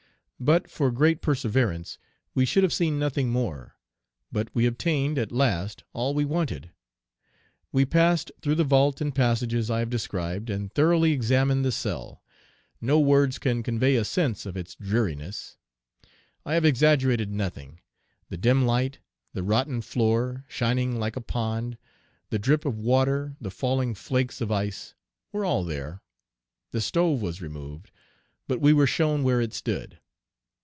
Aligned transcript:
But 0.43 0.71
for 0.71 0.89
great 0.89 1.21
perseverance, 1.21 1.99
we 2.33 2.45
should 2.45 2.63
have 2.63 2.73
seen 2.73 2.97
nothing 2.97 3.29
more; 3.29 3.75
but 4.31 4.49
we 4.55 4.65
obtained, 4.65 5.19
at 5.19 5.31
last, 5.31 5.83
all 5.93 6.15
we 6.15 6.25
wanted. 6.25 6.71
We 7.71 7.85
passed 7.85 8.31
through 8.41 8.55
the 8.55 8.63
vault 8.63 9.01
and 9.01 9.13
passages 9.13 9.69
I 9.69 9.77
have 9.81 9.91
described, 9.91 10.49
and 10.49 10.73
thoroughly 10.73 11.11
examined 11.11 11.63
the 11.63 11.71
cell. 11.71 12.23
No 12.81 12.99
words 12.99 13.37
can 13.37 13.61
convey 13.61 13.95
a 13.95 14.03
sense 14.03 14.47
of 14.47 14.57
its 14.57 14.73
dreariness. 14.73 15.57
I 16.43 16.55
have 16.55 16.65
exaggerated 16.65 17.31
nothing. 17.31 17.79
The 18.29 18.37
dim 18.37 18.65
light, 18.65 18.97
the 19.33 19.43
rotten 19.43 19.79
floor, 19.81 20.43
shining 20.47 20.97
like 20.99 21.15
a 21.15 21.21
pond, 21.21 21.77
the 22.31 22.39
drip 22.39 22.65
of 22.65 22.79
water, 22.79 23.35
the 23.39 23.51
falling 23.51 23.93
flakes 23.93 24.41
of 24.41 24.51
ice, 24.51 24.95
were 25.31 25.45
all 25.45 25.63
there. 25.63 26.01
The 26.71 26.81
stove 26.81 27.21
was 27.21 27.43
removed; 27.43 27.91
but 28.47 28.59
we 28.59 28.73
were 28.73 28.87
shown 28.87 29.21
where 29.21 29.39
it 29.39 29.53
stood. 29.53 29.99